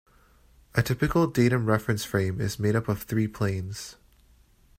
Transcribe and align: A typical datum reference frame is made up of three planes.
A 0.73 0.81
typical 0.81 1.27
datum 1.27 1.67
reference 1.67 2.03
frame 2.03 2.41
is 2.41 2.57
made 2.57 2.75
up 2.75 2.87
of 2.89 3.03
three 3.03 3.27
planes. 3.27 3.97